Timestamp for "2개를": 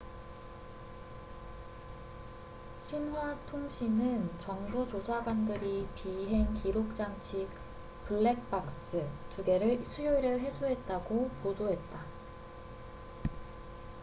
9.37-9.85